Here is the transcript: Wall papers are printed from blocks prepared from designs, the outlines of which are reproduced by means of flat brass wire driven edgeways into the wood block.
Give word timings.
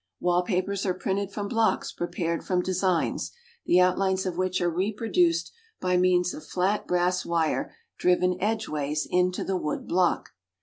Wall 0.19 0.41
papers 0.41 0.83
are 0.87 0.95
printed 0.95 1.29
from 1.31 1.47
blocks 1.47 1.91
prepared 1.91 2.43
from 2.43 2.63
designs, 2.63 3.31
the 3.67 3.79
outlines 3.79 4.25
of 4.25 4.35
which 4.35 4.59
are 4.59 4.67
reproduced 4.67 5.51
by 5.79 5.95
means 5.95 6.33
of 6.33 6.43
flat 6.43 6.87
brass 6.87 7.23
wire 7.23 7.75
driven 7.99 8.35
edgeways 8.41 9.05
into 9.07 9.43
the 9.43 9.57
wood 9.57 9.85
block. 9.87 10.31